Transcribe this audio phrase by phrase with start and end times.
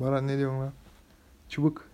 [0.00, 0.72] Baran ne diyorsun lan?
[1.48, 1.87] Çubuk.